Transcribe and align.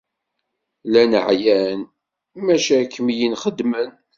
Llan 0.85 1.11
εyan, 1.31 1.81
maca 2.45 2.79
kemmlen 2.93 3.33
xeddmen. 3.43 3.89